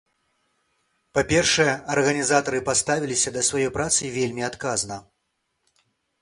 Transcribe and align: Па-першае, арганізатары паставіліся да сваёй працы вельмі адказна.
Па-першае, 1.17 1.67
арганізатары 1.95 2.59
паставіліся 2.71 3.35
да 3.37 3.45
сваёй 3.49 3.71
працы 3.77 4.03
вельмі 4.17 4.43
адказна. 4.49 4.99